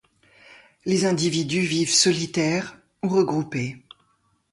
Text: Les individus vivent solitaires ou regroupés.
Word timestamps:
Les 0.83 1.05
individus 1.05 1.61
vivent 1.61 1.93
solitaires 1.93 2.79
ou 3.05 3.09
regroupés. 3.09 3.85